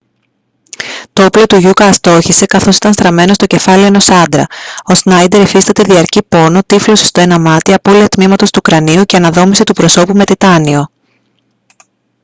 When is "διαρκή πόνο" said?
5.83-6.59